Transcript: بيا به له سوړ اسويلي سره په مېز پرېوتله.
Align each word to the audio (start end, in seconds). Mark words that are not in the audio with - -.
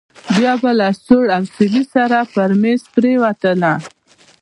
بيا 0.35 0.53
به 0.61 0.71
له 0.79 0.87
سوړ 1.05 1.25
اسويلي 1.37 1.83
سره 1.93 2.17
په 2.33 2.41
مېز 2.61 2.81
پرېوتله. 2.93 3.73